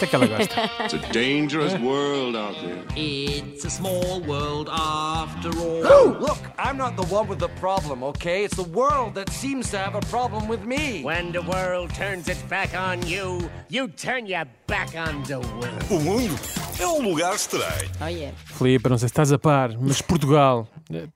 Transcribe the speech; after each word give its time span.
Isto 0.00 0.08
que 0.08 0.16
ela 0.16 0.26
gosta. 0.26 0.70
It's 0.82 0.94
a 0.94 1.12
dangerous 1.12 1.74
world 1.82 2.34
out 2.34 2.54
there. 2.62 2.82
It's 2.96 3.66
a 3.66 3.70
small 3.70 4.22
world 4.22 4.70
after 4.70 5.50
all. 5.58 5.82
Oh, 5.84 6.16
look, 6.18 6.38
I'm 6.58 6.78
not 6.78 6.96
the 6.96 7.04
one 7.14 7.28
with 7.28 7.38
the 7.38 7.50
problem, 7.60 8.02
okay? 8.04 8.44
It's 8.44 8.56
the 8.56 8.62
world 8.64 9.14
that 9.16 9.28
seems 9.28 9.70
to 9.72 9.78
have 9.78 9.94
a 9.94 10.00
problem 10.06 10.48
with 10.48 10.64
me. 10.64 11.02
When 11.02 11.32
the 11.32 11.42
world 11.42 11.92
turns 11.94 12.28
its 12.30 12.40
back 12.44 12.74
on 12.74 13.06
you, 13.06 13.50
you 13.68 13.88
turn 13.88 14.24
your 14.24 14.46
back 14.66 14.96
on 14.96 15.22
the 15.24 15.40
world. 15.40 15.84
O 15.90 16.00
mundo 16.00 16.34
é 16.78 16.86
um 16.86 17.02
lugar 17.02 17.34
estranho. 17.34 17.90
Oh, 18.00 18.06
yeah. 18.06 18.32
Filipe, 18.46 18.88
não 18.88 18.96
sei 18.96 19.08
se 19.08 19.12
estás 19.12 19.30
a 19.30 19.38
par, 19.38 19.76
mas 19.78 20.00
Portugal, 20.00 20.66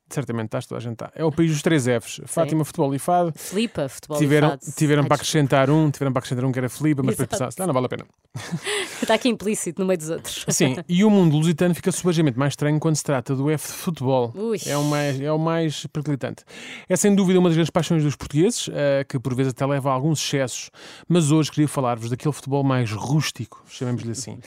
certamente 0.09 0.47
estás, 0.47 0.67
toda 0.67 0.79
a 0.79 0.83
gente 0.83 0.93
está. 0.93 1.11
É 1.15 1.25
o 1.25 1.33
país 1.33 1.51
dos 1.51 1.63
três 1.63 1.85
Fs. 1.85 2.21
Fátima, 2.27 2.65
futebol 2.65 2.95
e 2.95 2.99
fado. 2.99 3.33
Flipa, 3.37 3.89
futebol 3.89 4.19
Tiveram, 4.19 4.49
e 4.49 4.51
fado. 4.51 4.61
tiveram 4.77 5.03
Ai, 5.03 5.09
para 5.09 5.15
acrescentar 5.17 5.71
um, 5.71 5.91
tiveram 5.91 6.13
para 6.13 6.21
acrescentar 6.21 6.45
um 6.45 6.53
que 6.53 6.59
era 6.59 6.69
Filipe, 6.69 7.03
mas 7.05 7.17
depois 7.17 7.29
pensaste, 7.29 7.61
ah, 7.63 7.67
não 7.67 7.75
vale 7.75 7.87
a 7.87 7.89
pena. 7.89 8.05
Está 9.03 9.15
aqui 9.15 9.29
implícito 9.29 9.81
no 9.81 9.87
meio 9.87 9.99
dos 9.99 10.11
outros. 10.11 10.45
Sim, 10.49 10.77
e 10.89 11.05
o 11.05 11.11
mundo 11.11 11.37
lusitano 11.37 11.75
fica 11.75 11.93
subejamente 11.93 12.39
mais 12.39 12.53
estranho 12.53 12.79
quando 12.81 12.97
se 12.97 13.03
trata 13.05 13.35
do 13.35 13.51
F 13.51 13.67
de 13.69 13.73
futebol. 13.79 14.33
Ui. 14.35 14.59
É 14.67 14.77
o 14.77 14.85
mais, 14.85 15.21
é 15.21 15.31
o 15.33 15.39
mais 15.39 15.87
periclitante. 15.87 16.43
É 16.89 16.97
sem 16.97 17.15
dúvida 17.15 17.39
uma 17.39 17.49
das 17.49 17.57
grandes 17.57 17.71
paixões 17.71 18.03
dos 18.03 18.17
portugueses, 18.17 18.69
eh, 18.73 19.05
que 19.09 19.19
por 19.19 19.35
vezes 19.35 19.53
até 19.53 19.65
leva 19.67 19.91
a 19.91 19.93
alguns 19.93 20.21
excessos, 20.25 20.71
mas 21.09 21.31
hoje 21.31 21.51
queria 21.51 21.69
falar-vos 21.69 22.11
daquele 22.11 22.33
futebol 22.33 22.63
mais 22.65 22.91
rústico, 22.93 23.63
chamemos-lhe 23.69 24.13
assim. 24.13 24.39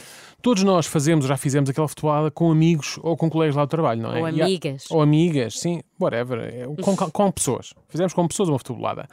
Todos 0.42 0.64
nós 0.64 0.86
fazemos, 0.86 1.26
já 1.26 1.36
fizemos 1.36 1.70
aquela 1.70 1.88
futebolada 1.88 2.30
com 2.32 2.52
amigos 2.52 3.00
ou 3.02 3.18
com 3.18 3.30
colegas 3.30 3.56
lá 3.56 3.66
do 3.66 3.70
trabalho, 3.70 4.02
não 4.02 4.14
é? 4.16 4.20
Ou 4.22 4.30
E 4.30 4.42
há- 4.42 4.46
amigas. 4.46 4.86
ou 4.90 5.02
amigas, 5.02 5.17
sim, 5.52 5.82
whatever. 6.00 6.40
é, 6.40 6.66
Com, 6.82 6.96
com 6.96 7.32
pessoas. 7.32 7.74
Fizemos 7.90 8.14
com 8.14 8.28
pessoas 8.28 8.50
uma 8.50 8.58
futebolada. 8.58 9.08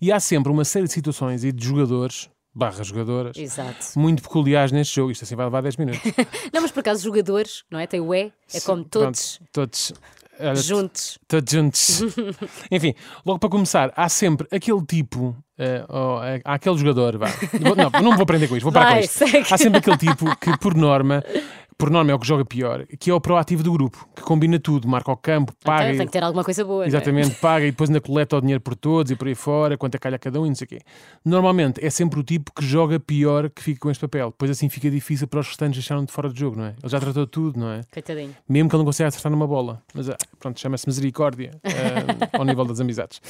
E 0.00 0.10
há 0.12 0.18
sempre 0.20 0.50
uma 0.52 0.64
série 0.64 0.86
de 0.86 0.92
situações 0.92 1.44
e 1.44 1.52
de 1.52 1.64
jogadores, 1.64 2.28
barra 2.54 2.82
jogadoras, 2.84 3.36
Exato. 3.36 3.98
muito 3.98 4.22
peculiares 4.22 4.72
neste 4.72 4.94
jogo. 4.96 5.10
Isto 5.10 5.24
assim 5.24 5.36
vai 5.36 5.46
levar 5.46 5.62
10 5.62 5.76
minutos. 5.76 6.00
Não, 6.52 6.60
mas 6.62 6.70
por 6.70 6.80
acaso, 6.80 7.02
jogadores, 7.04 7.64
não 7.70 7.78
é? 7.78 7.86
Tem 7.86 8.00
o 8.00 8.14
E, 8.14 8.32
é 8.54 8.60
como 8.60 8.84
todos 8.84 9.38
Pronto, 9.38 9.50
todos. 9.52 9.92
olha, 10.38 10.54
juntos. 10.56 11.18
Todos 11.28 11.50
juntos. 11.52 12.00
Enfim, 12.70 12.94
logo 13.24 13.38
para 13.38 13.48
começar, 13.48 13.92
há 13.96 14.08
sempre 14.08 14.46
aquele 14.50 14.84
tipo. 14.84 15.34
eh, 15.58 15.84
há 16.44 16.54
aquele 16.54 16.76
jogador, 16.76 17.16
vá. 17.18 17.26
Não, 17.94 18.02
não 18.10 18.16
vou 18.16 18.26
prender 18.26 18.48
com 18.48 18.56
isto, 18.56 18.64
vou 18.64 18.72
parar 18.72 18.86
com 18.86 18.92
Vai, 18.94 19.04
isto. 19.04 19.18
segue. 19.26 19.46
Há 19.50 19.56
sempre 19.58 19.78
aquele 19.78 19.96
tipo 19.98 20.36
que, 20.36 20.58
por 20.58 20.74
norma, 20.74 21.22
por 21.76 21.90
norma 21.90 22.10
é 22.10 22.14
o 22.14 22.18
que 22.18 22.26
joga 22.26 22.44
pior, 22.44 22.86
que 22.98 23.10
é 23.10 23.14
o 23.14 23.20
proativo 23.20 23.62
do 23.62 23.72
grupo, 23.72 24.08
que 24.14 24.22
combina 24.22 24.58
tudo, 24.58 24.88
marca 24.88 25.10
o 25.10 25.16
campo, 25.16 25.52
paga. 25.64 25.86
Então, 25.86 25.98
tem 25.98 26.06
que 26.06 26.12
ter 26.12 26.22
alguma 26.22 26.44
coisa 26.44 26.64
boa. 26.64 26.84
é? 26.84 26.88
Exatamente, 26.88 27.34
paga 27.36 27.66
e 27.66 27.70
depois 27.70 27.90
ainda 27.90 28.00
coleta 28.00 28.36
o 28.36 28.40
dinheiro 28.40 28.60
por 28.60 28.74
todos 28.74 29.10
e 29.10 29.16
por 29.16 29.28
aí 29.28 29.34
fora, 29.34 29.76
quanto 29.76 29.94
é 29.94 29.98
calha 29.98 30.18
cada 30.18 30.40
um 30.40 30.46
e 30.46 30.48
não 30.48 30.56
sei 30.56 30.64
o 30.64 30.68
quê. 30.68 30.80
Normalmente 31.24 31.84
é 31.84 31.90
sempre 31.90 32.20
o 32.20 32.22
tipo 32.22 32.52
que 32.52 32.64
joga 32.64 32.98
pior 32.98 33.50
que 33.50 33.62
fica 33.62 33.80
com 33.80 33.90
este 33.90 34.00
papel. 34.00 34.32
Pois 34.36 34.50
assim 34.50 34.68
fica 34.68 34.90
difícil 34.90 35.26
para 35.26 35.40
os 35.40 35.48
restantes 35.48 35.76
deixarem 35.76 36.04
de 36.04 36.12
fora 36.12 36.28
do 36.28 36.38
jogo, 36.38 36.56
não 36.56 36.64
é? 36.64 36.74
Ele 36.82 36.88
já 36.88 37.00
tratou 37.00 37.26
tudo, 37.26 37.58
não 37.58 37.70
é? 37.70 37.82
Coitadinho. 37.92 38.34
Mesmo 38.48 38.68
que 38.68 38.74
ele 38.74 38.80
não 38.80 38.86
consiga 38.86 39.08
acertar 39.08 39.30
numa 39.30 39.46
bola. 39.46 39.82
Mas 39.94 40.08
ah, 40.08 40.16
pronto, 40.38 40.58
chama-se 40.60 40.86
misericórdia 40.86 41.50
ah, 41.64 42.38
ao 42.38 42.44
nível 42.44 42.64
das 42.64 42.80
amizades. 42.80 43.20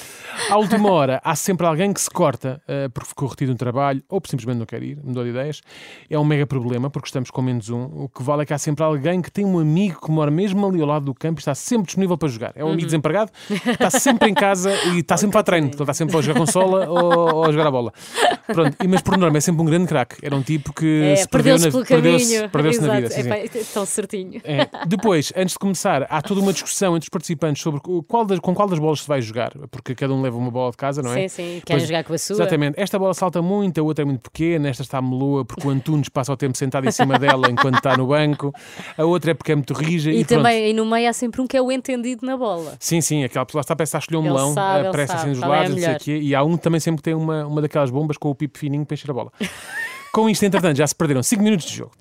À 0.51 0.57
última 0.57 0.91
hora, 0.91 1.21
há 1.25 1.35
sempre 1.35 1.67
alguém 1.67 1.93
que 1.93 2.01
se 2.01 2.11
corta 2.11 2.61
ah, 2.67 2.89
porque 2.93 3.09
ficou 3.09 3.29
retido 3.29 3.53
no 3.53 3.59
trabalho 3.59 4.03
ou 4.09 4.21
simplesmente 4.27 4.59
não 4.59 4.67
quer 4.67 4.83
ir, 4.83 4.99
mudou 5.03 5.25
de 5.25 5.31
ideias. 5.31 5.61
É 6.09 6.19
um 6.19 6.25
mega 6.25 6.47
problema 6.47 6.91
porque 6.91 7.09
estamos 7.09 7.31
com 7.31 7.43
menos 7.43 7.69
um. 7.69 7.85
O 8.05 8.09
que 8.09 8.23
vale 8.23 8.32
é 8.41 8.47
que 8.47 8.55
há 8.55 8.59
sempre 8.59 8.83
alguém 8.85 9.21
que 9.21 9.31
tem 9.31 9.45
um 9.45 9.59
amigo 9.59 10.01
que 10.01 10.11
mora 10.11 10.31
mesmo 10.31 10.67
ali 10.67 10.81
ao 10.81 10.87
lado 10.87 11.05
do 11.05 11.15
campo 11.15 11.39
e 11.39 11.43
está 11.43 11.55
sempre 11.55 11.87
disponível 11.87 12.17
para 12.17 12.29
jogar. 12.29 12.53
É 12.55 12.65
um 12.65 12.69
amigo 12.69 12.87
desempregado, 12.87 13.31
está 13.51 13.91
sempre 13.91 14.31
em 14.31 14.35
casa 14.35 14.73
e 14.95 15.01
está 15.01 15.17
sempre 15.17 15.33
para 15.35 15.43
treino. 15.43 15.69
Ele 15.69 15.83
está 15.83 15.93
sempre 15.93 16.17
a 16.17 16.21
jogar 16.21 16.39
consola 16.39 16.89
ou, 16.91 17.35
ou 17.37 17.45
a 17.45 17.53
jogar 17.53 17.67
a 17.67 17.71
bola. 17.71 17.93
Pronto, 18.47 18.77
e- 18.83 18.89
mas 18.89 19.03
por 19.03 19.17
norma 19.19 19.37
é 19.37 19.41
sempre 19.41 19.63
um 19.63 19.65
grande 19.67 19.87
craque. 19.87 20.17
Era 20.23 20.35
um 20.35 20.43
tipo 20.43 20.73
que 20.73 21.03
É, 21.03 21.17
se 21.17 21.29
perdeu 21.29 21.57
perdeu-se 21.59 21.85
caminho. 21.87 22.51
perdeu-se 22.51 22.81
na 22.81 22.95
vida. 22.97 23.11
sim. 23.11 23.29
É, 23.31 23.49
tão 23.75 23.85
certinho. 23.85 24.41
É. 24.45 24.69
Depois, 24.87 25.33
antes 25.37 25.53
de 25.55 25.59
começar, 25.59 26.07
há 26.09 26.23
toda 26.23 26.41
uma 26.41 26.53
discussão 26.53 26.97
entre 26.97 27.07
os 27.07 27.11
participantes 27.11 27.63
sobre 27.63 27.81
qual 28.07 28.25
das- 28.25 28.39
com 28.39 28.55
qual 28.55 28.69
das 28.69 28.79
bolas 28.79 29.01
se 29.01 29.09
vai 29.09 29.21
jogar, 29.21 29.53
porque 29.71 29.95
cada 29.95 30.13
um 30.13 30.23
leva 30.23 30.37
uma 30.37 30.51
bola 30.51 30.71
de 30.71 30.77
casa, 30.77 31.03
não 31.03 31.13
é? 31.13 31.29
Sim, 31.29 31.29
sim. 31.29 31.63
Querem 31.65 31.85
jogar 31.85 32.05
com 32.05 32.13
a 32.15 32.19
sua. 32.19 32.35
Exatamente. 32.37 32.81
Esta 32.81 32.99
bola 32.99 33.15
salta 33.15 33.41
muito, 33.43 33.81
a 33.81 33.83
outra 33.85 34.03
é 34.03 34.07
muito 34.07 34.21
pequena, 34.23 34.69
esta 34.69 34.83
está 34.83 35.01
meloa 35.03 35.45
porque 35.45 35.67
o 35.67 35.71
Antunes 35.71 36.09
passa 36.09 36.33
o 36.33 36.37
tempo 36.37 36.57
sentado 36.57 36.87
em 36.87 36.91
cima 36.91 37.19
dela 37.19 37.51
enquanto 37.51 37.77
está 37.77 37.97
no 37.97 38.07
banco, 38.07 38.22
a 38.97 39.05
outra 39.05 39.33
é 39.33 39.35
porque 39.35 39.53
é 39.53 39.55
muito 39.55 39.73
rija 39.75 40.11
e, 40.11 40.21
E, 40.21 40.25
também, 40.25 40.71
e 40.71 40.73
no 40.73 40.85
meio 40.87 41.09
há 41.09 41.13
sempre 41.13 41.41
um 41.41 41.47
que 41.47 41.57
é 41.57 41.63
o 41.63 41.71
entendido 41.71 42.25
na 42.25 42.37
bola. 42.37 42.77
Sim, 42.79 43.01
sim, 43.01 43.25
aquela 43.25 43.45
pessoa 43.45 43.61
está 43.61 43.75
a 43.75 43.77
pensar 43.77 43.99
a 43.99 44.01
escolher 44.01 44.19
um 44.19 44.23
melão, 44.23 44.55
sabe, 44.55 44.91
presta 44.91 45.17
assim 45.17 45.31
dos 45.31 45.39
qual 45.39 45.55
é 45.55 45.57
lados, 45.59 45.75
não 45.75 45.83
sei 45.83 45.95
o 45.95 45.99
quê, 45.99 46.19
e 46.23 46.35
há 46.35 46.43
um 46.43 46.57
que 46.57 46.63
também 46.63 46.81
sempre 46.81 47.03
tem 47.03 47.15
uma, 47.15 47.47
uma 47.47 47.61
daquelas 47.61 47.91
bombas 47.91 48.17
com 48.17 48.31
o 48.31 48.35
pipo 48.35 48.59
fininho 48.59 48.85
para 48.87 48.95
encher 48.95 49.11
a 49.11 49.15
bola. 49.15 49.33
Com 50.13 50.29
isto, 50.29 50.45
entretanto, 50.45 50.77
já 50.77 50.87
se 50.87 50.95
perderam 50.95 51.23
5 51.23 51.43
minutos 51.43 51.67
de 51.67 51.75
jogo. 51.75 51.93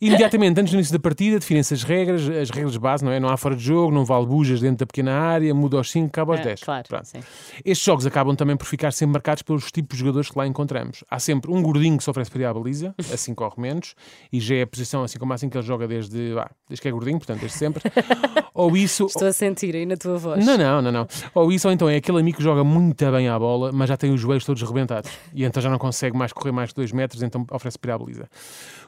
Imediatamente, 0.00 0.60
antes 0.60 0.72
do 0.72 0.76
início 0.76 0.92
da 0.92 0.98
partida, 0.98 1.38
definem-se 1.38 1.74
as 1.74 1.82
regras, 1.82 2.28
as 2.28 2.50
regras 2.50 2.72
de 2.72 2.78
base, 2.78 3.04
não 3.04 3.12
é? 3.12 3.20
Não 3.20 3.28
há 3.28 3.36
fora 3.36 3.54
de 3.56 3.62
jogo, 3.62 3.92
não 3.92 4.04
vale 4.04 4.26
bujas 4.26 4.60
dentro 4.60 4.78
da 4.78 4.86
pequena 4.86 5.12
área, 5.12 5.54
muda 5.54 5.76
aos 5.76 5.90
5, 5.90 6.06
acaba 6.08 6.32
aos 6.34 6.40
É, 6.40 6.44
10. 6.44 6.60
claro, 6.62 6.88
Pronto. 6.88 7.04
sim. 7.06 7.20
Estes 7.64 7.84
jogos 7.84 8.06
acabam 8.06 8.34
também 8.34 8.56
por 8.56 8.66
ficar 8.66 8.92
sempre 8.92 9.12
marcados 9.14 9.42
pelos 9.42 9.70
tipos 9.70 9.96
de 9.96 10.00
jogadores 10.00 10.30
que 10.30 10.38
lá 10.38 10.46
encontramos. 10.46 11.04
Há 11.10 11.18
sempre 11.18 11.50
um 11.52 11.62
gordinho 11.62 11.96
que 11.98 12.04
se 12.04 12.10
oferece 12.10 12.30
para 12.30 12.40
ir 12.42 12.44
à 12.46 12.54
baliza, 12.54 12.94
assim 13.12 13.34
corre 13.34 13.54
menos, 13.60 13.94
e 14.32 14.40
já 14.40 14.54
é 14.56 14.62
a 14.62 14.66
posição 14.66 15.02
assim 15.02 15.18
como 15.18 15.32
assim 15.32 15.48
que 15.48 15.56
ele 15.56 15.66
joga 15.66 15.86
desde, 15.88 16.32
vá, 16.32 16.50
desde 16.68 16.82
que 16.82 16.88
é 16.88 16.90
gordinho, 16.90 17.18
portanto, 17.18 17.40
desde 17.40 17.56
sempre. 17.58 17.82
Ou 18.54 18.76
isso, 18.76 19.06
Estou 19.06 19.28
a 19.28 19.32
sentir 19.32 19.74
aí 19.74 19.86
na 19.86 19.96
tua 19.96 20.16
voz. 20.18 20.44
não, 20.44 20.56
não, 20.58 20.82
não, 20.82 20.92
não. 20.92 21.06
Ou 21.34 21.50
isso, 21.52 21.66
ou 21.68 21.72
então 21.72 21.88
é 21.88 21.96
aquele 21.96 22.18
amigo 22.20 22.36
que 22.38 22.42
joga 22.42 22.62
muito 22.64 23.10
bem 23.10 23.28
à 23.28 23.38
bola, 23.38 23.70
mas 23.72 23.88
já 23.88 23.96
tem 23.96 24.12
os 24.12 24.20
joelhos 24.20 24.44
todos 24.44 24.60
rebentados. 24.62 25.10
E 25.34 25.44
então 25.44 25.62
já 25.62 25.70
não 25.70 25.78
consegue 25.78 26.16
mais 26.16 26.32
correr 26.32 26.52
mais 26.52 26.70
que 26.70 26.76
2 26.76 26.92
metros, 26.92 27.22
então 27.22 27.46
oferece 27.50 27.78
para 27.78 27.92
ir 27.92 27.94
à 27.94 27.98
baliza. 27.98 28.28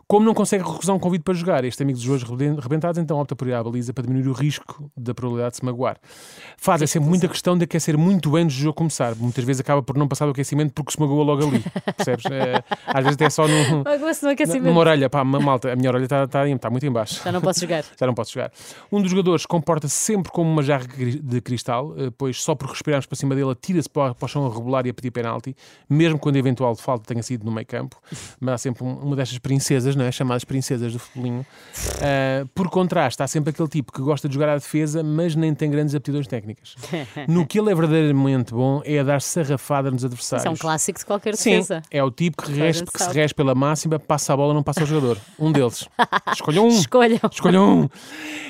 Como 0.06 0.26
não 0.26 0.34
consegue 0.34 0.62
recusar 0.82 0.96
um 0.96 0.98
convite 0.98 1.22
para 1.22 1.32
jogar, 1.34 1.64
este 1.64 1.80
amigo 1.82 1.96
dos 1.96 2.04
joelhos 2.04 2.28
reben- 2.28 2.58
rebentados, 2.58 2.98
então 2.98 3.16
opta 3.18 3.36
por 3.36 3.46
ir 3.46 3.54
à 3.54 3.62
baliza 3.62 3.92
para 3.94 4.02
diminuir 4.04 4.28
o 4.28 4.32
risco 4.32 4.90
da 4.96 5.14
probabilidade 5.14 5.52
de 5.52 5.56
se 5.58 5.64
magoar. 5.64 5.96
Faz 6.56 6.82
é 6.82 6.86
sempre 6.86 7.08
muita 7.08 7.28
questão 7.28 7.56
de 7.56 7.64
aquecer 7.64 7.96
muito 7.96 8.34
antes 8.36 8.56
do 8.56 8.62
jogo 8.62 8.74
começar. 8.74 9.14
Muitas 9.14 9.44
vezes 9.44 9.60
acaba 9.60 9.80
por 9.82 9.96
não 9.96 10.08
passar 10.08 10.24
do 10.26 10.32
aquecimento 10.32 10.72
porque 10.74 10.90
se 10.92 11.00
magoa 11.00 11.22
logo 11.24 11.46
ali. 11.46 11.62
Percebes? 11.96 12.24
É, 12.26 12.64
às 12.86 13.04
vezes 13.04 13.14
até 13.14 13.30
só 13.30 13.46
no 13.46 14.28
aquecimento. 14.30 14.64
numa 14.64 14.80
orelha. 14.80 15.08
Pá, 15.08 15.22
ma- 15.24 15.38
malta, 15.40 15.72
a 15.72 15.76
minha 15.76 15.88
orelha 15.90 16.04
está 16.04 16.24
está, 16.24 16.48
está 16.48 16.70
muito 16.70 16.84
em 16.84 16.90
baixo. 16.90 17.22
Já 17.24 17.30
não 17.30 17.40
posso 17.40 17.60
jogar. 17.60 17.84
Já 17.98 18.06
não 18.06 18.14
posso 18.14 18.32
jogar. 18.32 18.50
Um 18.90 19.00
dos 19.00 19.10
jogadores 19.10 19.46
comporta-se 19.46 19.94
sempre 19.94 20.32
como 20.32 20.50
uma 20.50 20.62
jarra 20.62 20.86
de 20.88 21.40
cristal, 21.40 21.94
eh, 21.96 22.10
pois 22.16 22.42
só 22.42 22.54
por 22.54 22.68
respirarmos 22.70 23.06
para 23.06 23.16
cima 23.16 23.34
dele 23.34 23.50
atira-se 23.50 23.88
para, 23.88 24.14
para 24.14 24.24
o 24.24 24.28
chão 24.28 24.46
a 24.46 24.52
rebolar 24.52 24.86
e 24.86 24.90
a 24.90 24.94
pedir 24.94 25.10
penalti, 25.10 25.54
mesmo 25.88 26.18
quando 26.18 26.36
a 26.36 26.38
eventual 26.38 26.74
falta 26.74 27.04
tenha 27.06 27.22
sido 27.22 27.44
no 27.44 27.52
meio 27.52 27.66
campo. 27.66 27.96
Mas 28.40 28.54
há 28.54 28.58
sempre 28.58 28.82
um- 28.84 28.98
uma 28.98 29.14
destas 29.16 29.38
princesas, 29.38 29.94
não 29.94 30.04
é? 30.04 30.10
chamadas 30.12 30.44
princesas 30.44 30.71
do 30.80 30.98
futebolinho. 30.98 31.46
Eh, 32.00 32.44
por 32.54 32.68
contraste, 32.70 33.22
há 33.22 33.26
sempre 33.26 33.50
aquele 33.50 33.68
tipo 33.68 33.92
que 33.92 34.00
gosta 34.00 34.28
de 34.28 34.34
jogar 34.34 34.48
à 34.48 34.54
defesa, 34.54 35.02
mas 35.02 35.34
nem 35.34 35.54
tem 35.54 35.70
grandes 35.70 35.94
aptidões 35.94 36.26
técnicas. 36.26 36.74
No 37.28 37.46
que 37.46 37.58
ele 37.58 37.70
é 37.70 37.74
verdadeiramente 37.74 38.52
bom 38.52 38.82
é 38.84 38.98
a 38.98 39.02
dar 39.02 39.20
sarrafada 39.20 39.90
nos 39.90 40.04
adversários. 40.04 40.44
Isso 40.44 40.48
é 40.48 40.50
um 40.50 40.56
clássico 40.56 40.98
de 40.98 41.06
qualquer 41.06 41.36
Sim, 41.36 41.50
defesa. 41.50 41.82
é 41.90 42.02
o 42.02 42.10
tipo 42.10 42.42
que, 42.42 42.52
respe, 42.52 42.90
que 42.90 43.02
se 43.02 43.10
respe 43.10 43.36
pela 43.36 43.54
máxima, 43.54 43.98
passa 43.98 44.32
a 44.32 44.36
bola, 44.36 44.52
não 44.54 44.62
passa 44.62 44.80
ao 44.80 44.86
jogador. 44.86 45.18
Um 45.38 45.52
deles. 45.52 45.88
Escolha 46.32 46.62
um. 46.62 46.68
Escolham. 46.68 47.20
Escolham 47.30 47.82
um. 47.82 47.88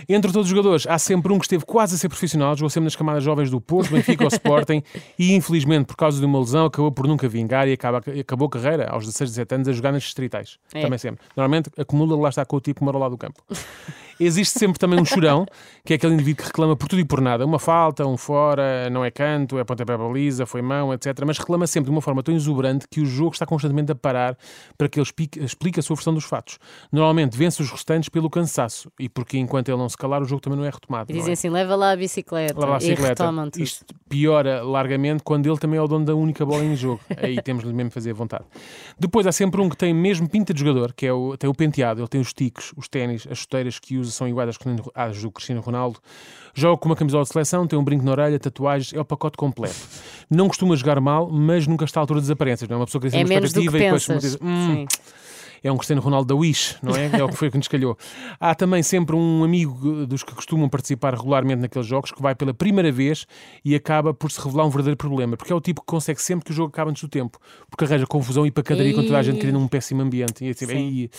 Entre 0.08 0.32
todos 0.32 0.46
os 0.46 0.50
jogadores, 0.50 0.86
há 0.86 0.98
sempre 0.98 1.32
um 1.32 1.38
que 1.38 1.44
esteve 1.44 1.64
quase 1.64 1.94
a 1.94 1.98
ser 1.98 2.08
profissional, 2.08 2.56
jogou 2.56 2.70
sempre 2.70 2.84
nas 2.84 2.96
camadas 2.96 3.22
jovens 3.22 3.50
do 3.50 3.60
Porto, 3.60 3.90
Benfica 3.90 4.24
ou 4.24 4.28
Sporting 4.28 4.82
e, 5.18 5.34
infelizmente, 5.34 5.86
por 5.86 5.96
causa 5.96 6.18
de 6.18 6.26
uma 6.26 6.38
lesão, 6.38 6.66
acabou 6.66 6.90
por 6.92 7.06
nunca 7.06 7.28
vingar 7.28 7.68
e 7.68 7.72
acaba, 7.72 7.98
acabou 7.98 8.46
a 8.46 8.50
carreira, 8.50 8.88
aos 8.90 9.04
16, 9.04 9.30
17 9.30 9.54
anos, 9.54 9.68
a 9.68 9.72
jogar 9.72 9.92
nas 9.92 10.02
distritais. 10.02 10.58
É. 10.72 10.82
Também 10.82 10.98
sempre. 10.98 11.24
Normalmente, 11.36 11.70
acumula 11.76 12.11
lá 12.20 12.28
está 12.28 12.44
com 12.44 12.56
o 12.56 12.60
tipo 12.60 12.84
mora 12.84 12.98
lado 12.98 13.12
do 13.12 13.18
campo. 13.18 13.42
Existe 14.24 14.58
sempre 14.58 14.78
também 14.78 15.00
um 15.00 15.04
chorão, 15.04 15.46
que 15.84 15.92
é 15.92 15.96
aquele 15.96 16.14
indivíduo 16.14 16.42
que 16.42 16.48
reclama 16.48 16.76
por 16.76 16.88
tudo 16.88 17.00
e 17.00 17.04
por 17.04 17.20
nada. 17.20 17.44
Uma 17.44 17.58
falta, 17.58 18.06
um 18.06 18.16
fora, 18.16 18.88
não 18.90 19.04
é 19.04 19.10
canto, 19.10 19.58
é 19.58 19.64
pontapé 19.64 19.96
baliza, 19.96 20.46
foi 20.46 20.62
mão, 20.62 20.92
etc. 20.92 21.06
Mas 21.26 21.38
reclama 21.38 21.66
sempre 21.66 21.86
de 21.86 21.90
uma 21.90 22.00
forma 22.02 22.22
tão 22.22 22.34
exuberante 22.34 22.86
que 22.88 23.00
o 23.00 23.06
jogo 23.06 23.32
está 23.32 23.46
constantemente 23.46 23.92
a 23.92 23.94
parar 23.94 24.36
para 24.76 24.88
que 24.88 24.98
ele 24.98 25.06
explique, 25.40 25.80
a 25.80 25.82
sua 25.82 25.96
versão 25.96 26.14
dos 26.14 26.24
fatos. 26.24 26.58
Normalmente 26.90 27.36
vence 27.36 27.60
os 27.62 27.70
restantes 27.70 28.08
pelo 28.08 28.30
cansaço 28.30 28.90
e 28.98 29.08
porque 29.08 29.38
enquanto 29.38 29.68
ele 29.68 29.78
não 29.78 29.88
se 29.88 29.96
calar, 29.96 30.22
o 30.22 30.24
jogo 30.24 30.40
também 30.40 30.58
não 30.58 30.64
é 30.64 30.70
retomado. 30.70 31.10
E 31.10 31.14
não 31.14 31.18
dizem 31.18 31.32
é? 31.32 31.34
assim: 31.34 31.48
leva 31.48 31.74
lá 31.74 31.92
a 31.92 31.96
bicicleta. 31.96 32.58
Lá 32.58 32.66
vai 32.66 32.74
a 32.74 32.78
E 32.78 32.90
bicicleta. 32.90 33.24
tudo. 33.24 33.62
Isto 33.62 33.84
piora 34.08 34.62
largamente 34.62 35.22
quando 35.22 35.46
ele 35.46 35.58
também 35.58 35.78
é 35.78 35.82
o 35.82 35.88
dono 35.88 36.04
da 36.04 36.14
única 36.14 36.44
bola 36.44 36.64
em 36.64 36.76
jogo. 36.76 37.00
Aí 37.16 37.40
temos 37.42 37.64
de 37.64 37.72
mesmo 37.72 37.90
fazer 37.90 38.12
vontade. 38.12 38.44
Depois 38.98 39.26
há 39.26 39.32
sempre 39.32 39.60
um 39.60 39.68
que 39.68 39.76
tem 39.76 39.92
mesmo 39.92 40.28
pinta 40.28 40.52
de 40.52 40.60
jogador, 40.60 40.92
que 40.92 41.06
é 41.06 41.12
o, 41.12 41.36
tem 41.36 41.48
o 41.48 41.54
penteado, 41.54 42.00
ele 42.00 42.08
tem 42.08 42.20
os 42.20 42.32
ticos, 42.32 42.72
os 42.76 42.88
ténis, 42.88 43.26
as 43.30 43.38
chuteiras 43.38 43.78
que 43.78 43.96
usa 43.96 44.11
são 44.12 44.28
iguais 44.28 44.56
às, 44.94 45.22
do 45.22 45.30
Cristiano 45.30 45.60
Ronaldo. 45.60 45.98
Joga 46.54 46.76
com 46.78 46.88
uma 46.88 46.96
camisola 46.96 47.24
de 47.24 47.30
seleção, 47.30 47.66
tem 47.66 47.78
um 47.78 47.84
brinco 47.84 48.04
na 48.04 48.12
orelha, 48.12 48.38
tatuagens, 48.38 48.92
é 48.92 49.00
o 49.00 49.04
pacote 49.04 49.36
completo. 49.36 49.74
Não 50.30 50.48
costuma 50.48 50.76
jogar 50.76 51.00
mal, 51.00 51.30
mas 51.30 51.66
nunca 51.66 51.84
está 51.84 52.00
à 52.00 52.02
altura 52.02 52.20
das 52.20 52.30
aparências. 52.30 52.68
Não 52.68 52.76
é 52.76 52.78
uma 52.80 52.86
pessoa 52.86 53.00
que 53.00 53.10
tem 53.10 53.20
É 53.20 53.24
uma 53.24 53.34
expectativa 53.34 53.78
e 53.78 53.80
depois 53.80 54.08
hum, 54.08 54.18
Sim. 54.40 54.86
É 55.62 55.70
um 55.70 55.76
Cristiano 55.76 56.02
Ronaldo 56.02 56.26
da 56.28 56.34
Wish, 56.34 56.76
não 56.82 56.94
é? 56.96 57.10
É 57.18 57.22
o 57.24 57.28
que 57.28 57.36
foi 57.36 57.50
que 57.50 57.56
nos 57.56 57.68
calhou. 57.68 57.96
Há 58.40 58.54
também 58.54 58.82
sempre 58.82 59.14
um 59.16 59.44
amigo 59.44 60.06
dos 60.06 60.22
que 60.22 60.34
costumam 60.34 60.68
participar 60.68 61.14
regularmente 61.14 61.60
naqueles 61.60 61.86
jogos 61.86 62.10
que 62.10 62.20
vai 62.20 62.34
pela 62.34 62.52
primeira 62.54 62.90
vez 62.90 63.26
e 63.64 63.74
acaba 63.74 64.12
por 64.14 64.30
se 64.30 64.40
revelar 64.40 64.64
um 64.66 64.70
verdadeiro 64.70 64.96
problema, 64.96 65.36
porque 65.36 65.52
é 65.52 65.56
o 65.56 65.60
tipo 65.60 65.80
que 65.80 65.86
consegue 65.86 66.20
sempre 66.20 66.44
que 66.46 66.50
o 66.50 66.54
jogo 66.54 66.68
acaba 66.70 66.90
antes 66.90 67.02
do 67.02 67.08
tempo, 67.08 67.38
porque 67.70 67.84
arranja 67.84 68.06
confusão 68.06 68.46
e 68.46 68.50
pancadaria 68.50 68.94
com 68.94 69.02
toda 69.02 69.18
a 69.18 69.22
gente 69.22 69.38
criando 69.38 69.58
um 69.58 69.68
péssimo 69.68 70.02
ambiente. 70.02 70.44
E 70.44 70.48
é 70.48 70.50
assim, 70.50 70.66
Sim. 70.66 70.72
"Ei, 70.76 71.10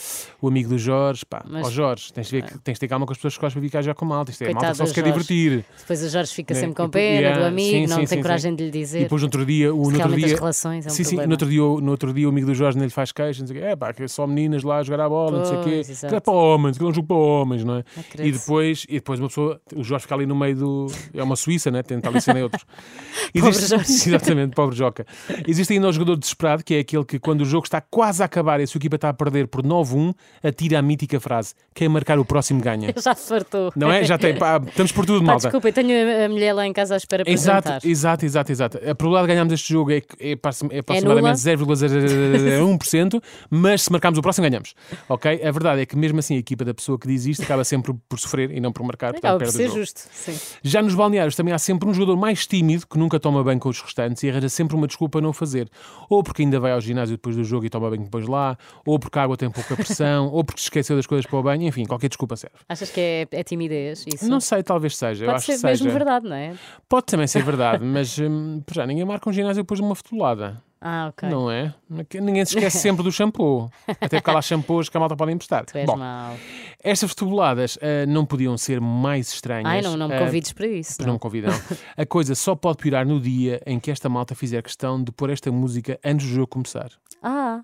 o 0.41 0.47
amigo 0.47 0.69
do 0.69 0.77
Jorge, 0.77 1.25
pá, 1.25 1.43
Mas- 1.47 1.67
ó 1.67 1.69
Jorge, 1.71 2.11
tens 2.13 2.27
de, 2.27 2.31
ver 2.41 2.43
que, 2.47 2.57
tens 2.59 2.73
de 2.75 2.79
ter 2.81 2.87
calma 2.87 3.05
com 3.05 3.11
as 3.11 3.17
pessoas 3.17 3.35
que 3.35 3.41
gostam 3.41 3.61
de 3.61 3.67
ficar 3.67 3.81
já 3.81 3.93
com 3.93 4.05
malta. 4.05 4.31
Isto 4.31 4.43
é, 4.43 4.45
a 4.45 4.49
malta 4.49 4.59
Coitado 4.67 4.77
só 4.77 4.85
se 4.85 4.91
do 4.91 4.95
quer 4.95 5.01
Jorge. 5.09 5.27
divertir. 5.27 5.65
Depois 5.79 6.03
o 6.03 6.09
Jorge 6.09 6.33
fica 6.33 6.53
né? 6.53 6.59
sempre 6.59 6.75
com 6.75 6.83
E- 6.85 6.89
pena 6.89 7.19
yeah, 7.21 7.39
do 7.41 7.45
amigo, 7.47 7.69
sim, 7.71 7.81
não 7.87 7.87
sim, 7.87 7.95
tem 8.05 8.07
sim, 8.07 8.21
coragem 8.21 8.55
de 8.55 8.63
lhe 8.65 8.71
dizer. 8.71 8.99
E 8.99 9.03
depois 9.03 9.21
no 9.21 9.27
outro 9.27 9.45
dia, 9.45 9.73
o, 9.73 9.77
no 9.77 9.83
outro 9.97 10.15
dia, 10.15 10.35
é 10.35 10.43
um 10.43 10.89
sim, 10.89 11.03
sim, 11.03 11.15
no 11.15 11.31
outro 11.31 11.49
dia, 11.49 11.63
o- 11.63 11.81
no 11.81 11.91
outro 11.91 12.13
dia 12.13 12.27
o 12.27 12.29
amigo 12.29 12.47
do 12.47 12.55
Jorge 12.55 12.77
nem 12.77 12.85
lhe 12.85 12.93
faz 12.93 13.11
queixa, 13.11 13.39
não 13.41 13.47
sei 13.47 13.57
o 13.57 13.59
quê. 13.61 13.65
É 13.67 13.75
pá, 13.75 13.93
que 13.93 14.03
é 14.03 14.07
só 14.07 14.25
meninas 14.33 14.63
lá 14.63 14.77
a 14.79 14.83
jogar 14.83 15.03
a 15.05 15.09
bola, 15.09 15.39
não 15.39 15.45
sei 15.45 15.57
o 15.57 15.63
quê. 15.63 15.69
Pois, 15.75 15.89
exato. 15.89 16.15
é 16.15 16.19
para 16.19 16.33
homens, 16.33 16.75
aquilo 16.75 16.89
é 16.89 16.91
um 16.91 16.95
jogo 16.95 17.07
para 17.07 17.17
homens, 17.17 17.63
não 17.63 17.77
é? 17.77 17.83
E 18.19 18.31
depois, 18.31 18.85
e 18.89 18.93
depois 18.95 19.19
uma 19.19 19.27
pessoa, 19.27 19.61
o 19.75 19.83
Jorge 19.83 20.03
fica 20.03 20.15
ali 20.15 20.25
no 20.25 20.35
meio 20.35 20.55
do. 20.55 20.87
É 21.13 21.23
uma 21.23 21.35
Suíça, 21.35 21.69
né? 21.71 21.83
Tenta 21.83 22.09
ali 22.09 22.21
ser 22.21 22.33
neutros. 22.33 22.63
Pobre 23.39 23.51
Jorge. 23.53 23.91
Exatamente, 24.09 24.53
pobre 24.55 24.75
Joca. 24.75 25.05
Existe 25.47 25.73
ainda 25.73 25.87
o 25.87 25.91
jogador 25.93 26.15
desesperado, 26.17 26.63
que 26.63 26.75
é 26.75 26.79
aquele 26.79 27.03
que 27.05 27.19
quando 27.19 27.41
o 27.41 27.45
jogo 27.45 27.65
está 27.65 27.81
quase 27.81 28.21
a 28.21 28.25
acabar 28.25 28.59
e 28.59 28.63
a 28.63 28.67
sua 28.67 28.77
equipa 28.79 28.95
está 28.95 29.09
a 29.09 29.13
perder 29.13 29.47
por 29.47 29.61
9-1, 29.63 30.13
atira 30.43 30.79
a 30.79 30.81
mítica 30.81 31.19
frase: 31.19 31.53
quem 31.73 31.87
marcar 31.89 32.19
o 32.19 32.25
próximo 32.25 32.61
ganha. 32.61 32.93
Já 32.97 33.13
se 33.15 33.27
fartou. 33.29 33.71
Não 33.75 33.91
é? 33.91 34.03
Já 34.03 34.17
tem. 34.17 34.37
Pá, 34.37 34.61
estamos 34.65 34.91
por 34.91 35.05
tudo, 35.05 35.19
Pá, 35.19 35.25
malta. 35.27 35.47
desculpa, 35.47 35.69
eu 35.69 35.73
tenho 35.73 36.25
a- 36.25 36.29
mulher 36.29 36.53
lá 36.53 36.65
em 36.67 36.73
casa 36.73 36.93
à 36.95 36.97
espera 36.97 37.23
para 37.23 37.33
Exato, 37.33 37.69
jantar. 37.69 37.89
exato, 37.89 38.25
exato, 38.25 38.51
exato. 38.51 38.77
A 38.77 38.95
probabilidade 38.95 39.23
de 39.27 39.27
ganharmos 39.33 39.53
este 39.53 39.73
jogo 39.73 39.91
é, 39.91 39.97
é, 39.97 40.31
é 40.31 40.35
nula? 40.35 40.79
aproximadamente 40.79 41.39
0,001%, 41.39 43.21
mas 43.49 43.83
se 43.83 43.91
marcarmos 43.91 44.17
o 44.19 44.21
próximo 44.23 44.47
ganhamos. 44.49 44.73
Ok? 45.07 45.41
A 45.45 45.51
verdade 45.51 45.81
é 45.81 45.85
que 45.85 45.95
mesmo 45.95 46.19
assim 46.19 46.35
a 46.35 46.39
equipa 46.39 46.65
da 46.65 46.73
pessoa 46.73 46.97
que 46.97 47.07
diz 47.07 47.25
isto 47.25 47.43
acaba 47.43 47.63
sempre 47.63 47.93
por 48.09 48.19
sofrer 48.19 48.49
e 48.51 48.59
não 48.59 48.71
por 48.71 48.83
marcar, 48.83 49.15
Acaba 49.15 49.37
por 49.37 49.47
ser 49.47 49.69
justo. 49.69 50.01
Sim. 50.11 50.35
Já 50.63 50.81
nos 50.81 50.95
balneários 50.95 51.35
também 51.35 51.53
há 51.53 51.59
sempre 51.59 51.87
um 51.87 51.93
jogador 51.93 52.17
mais 52.17 52.47
tímido 52.47 52.87
que 52.87 52.97
nunca 52.97 53.19
toma 53.19 53.43
banho 53.43 53.59
com 53.59 53.69
os 53.69 53.81
restantes 53.81 54.23
e 54.23 54.29
arranja 54.29 54.49
sempre 54.49 54.75
uma 54.75 54.87
desculpa 54.87 55.19
a 55.19 55.21
não 55.21 55.33
fazer. 55.33 55.69
Ou 56.09 56.23
porque 56.23 56.41
ainda 56.41 56.59
vai 56.59 56.71
ao 56.71 56.81
ginásio 56.81 57.15
depois 57.15 57.35
do 57.35 57.43
jogo 57.43 57.65
e 57.65 57.69
toma 57.69 57.89
banho 57.89 58.03
depois 58.03 58.27
lá, 58.27 58.57
ou 58.85 58.97
porque 58.97 59.19
a 59.19 59.23
água 59.23 59.37
tem 59.37 59.49
pouca 59.49 59.75
pressão, 59.75 60.27
ou 60.33 60.43
porque 60.43 60.59
se 60.61 60.65
esqueceu 60.65 60.95
das 60.95 61.05
coisas 61.05 61.25
para 61.25 61.37
o 61.37 61.43
banho, 61.43 61.63
enfim, 61.67 61.85
qualquer 61.85 62.07
desculpa 62.07 62.35
serve. 62.35 62.55
Achas 62.67 62.89
que 62.89 62.99
é, 62.99 63.27
é 63.31 63.43
timidez? 63.43 64.05
Isso? 64.11 64.27
Não 64.29 64.39
sei, 64.39 64.63
talvez 64.63 64.95
seja. 64.97 65.25
eu 65.25 65.27
Pode 65.27 65.37
acho 65.37 65.45
ser 65.45 65.67
mesmo 65.67 65.85
seja. 65.85 65.89
verdade, 65.89 66.27
não 66.27 66.35
é? 66.35 66.53
Pode 66.87 67.05
também 67.05 67.27
ser 67.27 67.43
verdade, 67.43 67.83
mas 67.83 68.17
hum, 68.19 68.61
já 68.71 68.85
ninguém 68.85 69.05
marca 69.05 69.29
um 69.29 69.33
ginásio 69.33 69.63
depois 69.63 69.79
de 69.79 69.85
uma 69.85 69.95
futelada. 69.95 70.61
Ah, 70.85 71.07
ok. 71.07 71.29
Não 71.29 71.49
é? 71.49 71.73
Ninguém 72.19 72.43
se 72.43 72.55
esquece 72.57 72.77
sempre 72.83 73.03
do 73.03 73.11
shampoo. 73.11 73.71
Até 73.87 74.17
porque 74.19 74.29
há 74.29 74.33
lá 74.33 74.41
shampoos 74.41 74.89
que 74.89 74.97
a 74.97 74.99
malta 74.99 75.15
pode 75.15 75.31
emprestar. 75.31 75.63
Tu 75.65 75.77
és 75.77 75.85
Bom, 75.85 75.95
mau. 75.95 76.35
estas 76.83 77.09
futeboladas 77.09 77.77
ah, 77.81 78.05
não 78.05 78.25
podiam 78.25 78.57
ser 78.57 78.81
mais 78.81 79.31
estranhas. 79.31 79.65
Ai, 79.65 79.81
não, 79.81 79.95
não 79.95 80.09
me 80.09 80.15
Ah, 80.15 80.19
convides 80.19 80.51
para 80.51 80.67
isso. 80.67 80.97
Não 80.99 81.07
não. 81.07 81.13
me 81.13 81.19
convidam. 81.19 81.53
A 81.95 82.05
coisa 82.05 82.35
só 82.35 82.53
pode 82.53 82.79
piorar 82.79 83.05
no 83.05 83.17
dia 83.17 83.61
em 83.65 83.79
que 83.79 83.89
esta 83.91 84.09
malta 84.09 84.35
fizer 84.35 84.61
questão 84.61 85.01
de 85.01 85.09
pôr 85.13 85.29
esta 85.29 85.49
música 85.53 85.97
antes 86.03 86.27
do 86.27 86.33
jogo 86.33 86.47
começar. 86.47 86.89
Ah, 87.21 87.61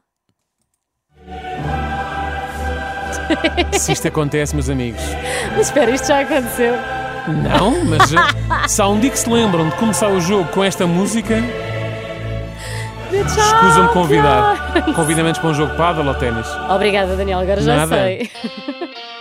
Se 3.74 3.92
isto 3.92 4.08
acontece, 4.08 4.56
meus 4.56 4.70
amigos. 4.70 5.02
mas 5.56 5.68
espera, 5.68 5.92
isto 5.92 6.08
já 6.08 6.22
aconteceu. 6.22 6.74
Não, 7.44 7.84
mas 7.86 8.72
se 8.72 8.82
há 8.82 8.88
um 8.88 9.00
dia 9.00 9.10
que 9.12 9.20
se 9.20 9.30
lembram 9.30 9.70
de 9.70 9.76
começar 9.76 10.10
o 10.10 10.20
jogo 10.20 10.50
com 10.52 10.64
esta 10.64 10.88
música, 10.88 11.36
escusam 13.18 13.88
de 13.88 13.94
convidar. 13.94 14.74
Convidamentos 14.96 15.40
para 15.40 15.50
um 15.50 15.54
jogo 15.54 15.72
de 15.72 15.78
pádel 15.78 16.06
ou 16.08 16.14
ténis. 16.16 16.48
Obrigada, 16.70 17.16
Daniel, 17.16 17.40
agora 17.40 17.62
já 17.62 17.76
Nada. 17.76 17.96
sei. 17.96 18.30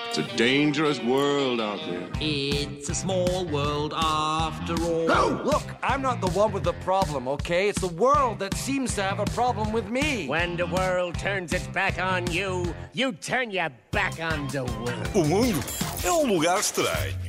It's 0.08 0.19
a 0.19 0.37
dangerous 0.37 0.99
world 1.00 1.61
out 1.61 1.81
there. 1.85 2.08
It's 2.19 2.88
a 2.88 2.94
small 2.94 3.44
world 3.52 3.93
after 3.94 4.75
all. 4.82 5.44
Look, 5.44 5.62
I'm 5.82 6.00
not 6.00 6.20
the 6.23 6.31
one 6.38 6.50
with 6.52 6.64
the 6.64 6.73
problem, 6.85 7.29
okay? 7.29 7.69
It's 7.69 7.81
the 7.81 7.94
world 7.94 8.38
that 8.38 8.55
seems 8.56 8.94
to 8.94 9.02
have 9.02 9.20
a 9.20 9.26
problem 9.35 9.70
with 9.70 9.90
me. 9.90 10.26
When 10.26 10.56
the 10.56 10.67
world 10.67 11.19
turns 11.19 11.52
its 11.52 11.67
back 11.69 11.99
on 12.00 12.26
you, 12.32 12.75
you 12.94 13.12
turn 13.12 13.50
your 13.50 13.69
back 13.93 14.19
on 14.19 14.49
the 14.49 14.64
world. 14.64 15.08
O 15.14 15.23
mundo 15.25 15.61
é 16.02 16.11
um 16.11 16.26
lugar 16.26 16.58
estranho. 16.58 17.27